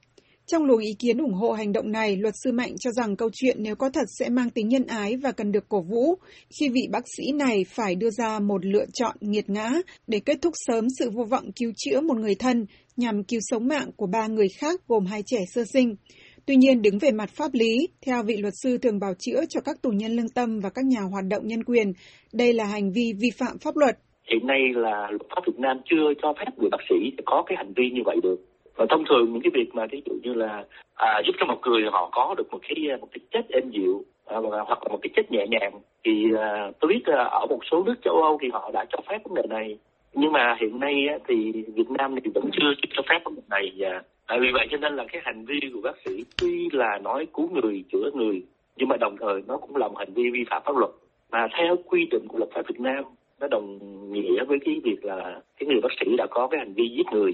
Trong 0.47 0.65
luồng 0.65 0.79
ý 0.79 0.93
kiến 0.99 1.17
ủng 1.17 1.33
hộ 1.33 1.51
hành 1.51 1.71
động 1.71 1.91
này, 1.91 2.15
luật 2.15 2.33
sư 2.43 2.51
Mạnh 2.51 2.75
cho 2.79 2.91
rằng 2.91 3.15
câu 3.15 3.29
chuyện 3.33 3.57
nếu 3.59 3.75
có 3.75 3.89
thật 3.89 4.07
sẽ 4.19 4.29
mang 4.29 4.49
tính 4.49 4.67
nhân 4.67 4.85
ái 4.85 5.17
và 5.17 5.31
cần 5.31 5.51
được 5.51 5.69
cổ 5.69 5.81
vũ, 5.81 6.15
khi 6.59 6.69
vị 6.69 6.87
bác 6.91 7.03
sĩ 7.17 7.31
này 7.31 7.65
phải 7.69 7.95
đưa 7.95 8.09
ra 8.09 8.39
một 8.39 8.65
lựa 8.65 8.85
chọn 8.93 9.15
nghiệt 9.19 9.49
ngã 9.49 9.71
để 10.07 10.19
kết 10.19 10.37
thúc 10.41 10.53
sớm 10.67 10.87
sự 10.99 11.09
vô 11.09 11.23
vọng 11.23 11.51
cứu 11.51 11.71
chữa 11.77 12.01
một 12.01 12.17
người 12.17 12.35
thân 12.35 12.65
nhằm 12.97 13.23
cứu 13.23 13.39
sống 13.43 13.67
mạng 13.67 13.91
của 13.95 14.07
ba 14.07 14.27
người 14.27 14.47
khác 14.57 14.81
gồm 14.87 15.05
hai 15.05 15.23
trẻ 15.25 15.39
sơ 15.53 15.63
sinh. 15.73 15.95
Tuy 16.47 16.55
nhiên, 16.55 16.81
đứng 16.81 16.99
về 17.01 17.11
mặt 17.11 17.29
pháp 17.29 17.51
lý, 17.53 17.73
theo 18.05 18.23
vị 18.27 18.37
luật 18.37 18.53
sư 18.63 18.77
thường 18.77 18.99
bảo 18.99 19.13
chữa 19.19 19.41
cho 19.49 19.61
các 19.65 19.75
tù 19.83 19.89
nhân 19.89 20.11
lương 20.11 20.33
tâm 20.35 20.59
và 20.63 20.69
các 20.75 20.85
nhà 20.85 21.01
hoạt 21.11 21.25
động 21.29 21.43
nhân 21.45 21.63
quyền, 21.63 21.87
đây 22.33 22.53
là 22.53 22.65
hành 22.65 22.91
vi 22.95 23.13
vi 23.21 23.29
phạm 23.39 23.55
pháp 23.63 23.75
luật. 23.77 23.95
Hiện 24.31 24.47
nay 24.47 24.61
là 24.75 25.07
luật 25.09 25.29
pháp 25.29 25.41
Việt 25.47 25.59
Nam 25.59 25.77
chưa 25.89 26.05
cho 26.21 26.33
phép 26.39 26.51
người 26.57 26.69
bác 26.69 26.81
sĩ 26.89 26.95
có 27.25 27.43
cái 27.47 27.55
hành 27.57 27.73
vi 27.75 27.89
như 27.93 28.01
vậy 28.05 28.17
được. 28.23 28.39
Và 28.75 28.85
thông 28.89 29.03
thường 29.09 29.33
những 29.33 29.41
cái 29.41 29.51
việc 29.53 29.69
mà 29.73 29.85
ví 29.91 30.01
dụ 30.05 30.13
như 30.23 30.33
là 30.33 30.63
à, 30.95 31.21
giúp 31.25 31.35
cho 31.39 31.45
một 31.45 31.59
người 31.65 31.81
họ 31.91 32.09
có 32.11 32.35
được 32.37 32.47
một 32.51 32.59
cái 32.61 32.97
một 33.01 33.07
cái 33.11 33.19
chết 33.31 33.49
êm 33.49 33.69
dịu 33.71 34.03
à, 34.25 34.37
hoặc 34.67 34.83
là 34.83 34.89
một 34.91 34.99
cái 35.01 35.09
chết 35.15 35.31
nhẹ 35.31 35.45
nhàng 35.49 35.73
thì 36.05 36.11
à, 36.37 36.71
tôi 36.79 36.89
biết 36.93 37.03
à, 37.05 37.23
ở 37.23 37.45
một 37.49 37.59
số 37.71 37.83
nước 37.83 37.95
châu 38.03 38.13
Âu 38.13 38.37
thì 38.41 38.47
họ 38.53 38.71
đã 38.73 38.85
cho 38.89 38.99
phép 39.09 39.17
vấn 39.23 39.35
đề 39.35 39.43
này. 39.49 39.77
Nhưng 40.13 40.31
mà 40.31 40.57
hiện 40.61 40.79
nay 40.79 40.93
á, 41.09 41.17
thì 41.27 41.51
Việt 41.75 41.89
Nam 41.89 42.15
thì 42.23 42.31
vẫn 42.35 42.49
chưa 42.53 42.67
cho 42.95 43.01
phép 43.09 43.19
vấn 43.25 43.35
đề 43.35 43.41
này 43.49 43.65
à 43.81 44.03
à, 44.31 44.37
vì 44.41 44.47
vậy 44.53 44.67
cho 44.71 44.77
nên 44.77 44.93
là 44.95 45.03
cái 45.11 45.21
hành 45.25 45.45
vi 45.45 45.59
của 45.73 45.81
bác 45.83 45.97
sĩ 46.05 46.11
tuy 46.41 46.69
là 46.71 46.99
nói 47.03 47.27
cứu 47.33 47.49
người 47.49 47.83
chữa 47.91 48.09
người 48.13 48.41
nhưng 48.77 48.89
mà 48.89 48.97
đồng 48.97 49.15
thời 49.19 49.41
nó 49.47 49.57
cũng 49.57 49.75
là 49.75 49.87
một 49.87 49.97
hành 49.97 50.13
vi 50.13 50.23
vi 50.33 50.43
phạm 50.49 50.61
pháp 50.65 50.75
luật 50.77 50.91
mà 51.31 51.47
theo 51.57 51.75
quy 51.85 51.99
định 52.11 52.27
của 52.27 52.37
luật 52.37 52.49
pháp 52.55 52.61
Việt 52.67 52.79
Nam 52.79 53.03
nó 53.39 53.47
đồng 53.47 53.79
nghĩa 54.13 54.43
với 54.47 54.57
cái 54.65 54.75
việc 54.83 55.05
là 55.05 55.41
cái 55.59 55.67
người 55.67 55.81
bác 55.81 55.89
sĩ 55.99 56.15
đã 56.17 56.27
có 56.31 56.47
cái 56.51 56.59
hành 56.59 56.73
vi 56.73 56.83
giết 56.97 57.05
người 57.13 57.31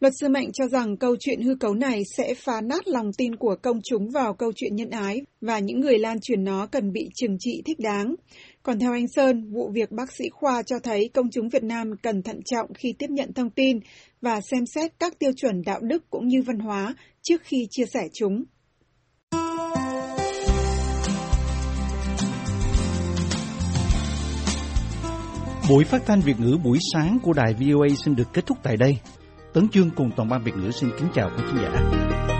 Luật 0.00 0.12
sư 0.20 0.28
Mạnh 0.28 0.52
cho 0.52 0.66
rằng 0.66 0.96
câu 0.96 1.16
chuyện 1.20 1.40
hư 1.40 1.54
cấu 1.54 1.74
này 1.74 2.02
sẽ 2.16 2.34
phá 2.34 2.60
nát 2.60 2.88
lòng 2.88 3.10
tin 3.18 3.36
của 3.36 3.56
công 3.62 3.80
chúng 3.84 4.10
vào 4.10 4.34
câu 4.34 4.52
chuyện 4.56 4.76
nhân 4.76 4.90
ái 4.90 5.16
và 5.40 5.58
những 5.58 5.80
người 5.80 5.98
lan 5.98 6.20
truyền 6.20 6.44
nó 6.44 6.66
cần 6.66 6.92
bị 6.92 7.08
trừng 7.14 7.36
trị 7.38 7.62
thích 7.66 7.76
đáng. 7.80 8.14
Còn 8.62 8.78
theo 8.78 8.92
anh 8.92 9.08
Sơn, 9.08 9.52
vụ 9.52 9.70
việc 9.74 9.90
bác 9.90 10.12
sĩ 10.12 10.24
Khoa 10.32 10.62
cho 10.62 10.76
thấy 10.82 11.10
công 11.14 11.30
chúng 11.32 11.48
Việt 11.48 11.62
Nam 11.62 11.90
cần 12.02 12.22
thận 12.22 12.40
trọng 12.44 12.74
khi 12.74 12.94
tiếp 12.98 13.06
nhận 13.10 13.32
thông 13.32 13.50
tin 13.50 13.78
và 14.20 14.40
xem 14.40 14.66
xét 14.66 14.92
các 14.98 15.18
tiêu 15.18 15.32
chuẩn 15.36 15.62
đạo 15.66 15.80
đức 15.82 16.10
cũng 16.10 16.28
như 16.28 16.42
văn 16.42 16.58
hóa 16.58 16.94
trước 17.22 17.42
khi 17.44 17.66
chia 17.70 17.84
sẻ 17.94 18.08
chúng. 18.12 18.44
Buổi 25.70 25.84
phát 25.84 26.02
thanh 26.06 26.20
Việt 26.20 26.40
ngữ 26.40 26.58
buổi 26.64 26.78
sáng 26.92 27.18
của 27.22 27.32
đài 27.32 27.54
VOA 27.54 27.88
xin 28.04 28.16
được 28.16 28.28
kết 28.32 28.46
thúc 28.46 28.58
tại 28.62 28.76
đây. 28.76 28.98
Tấn 29.54 29.68
Chương 29.68 29.90
cùng 29.96 30.10
toàn 30.16 30.28
ban 30.28 30.44
Việt 30.44 30.52
ngữ 30.56 30.70
xin 30.70 30.90
kính 30.98 31.08
chào 31.14 31.30
quý 31.36 31.44
khán 31.46 31.56
giả. 31.62 32.39